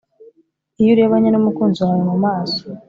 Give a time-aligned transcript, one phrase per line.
[0.81, 2.61] iyo urebanye n’umukunzi wawe mu maso